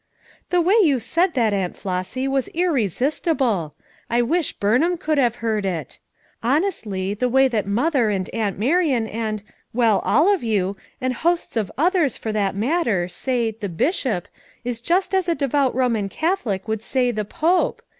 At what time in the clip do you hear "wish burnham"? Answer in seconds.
4.23-4.97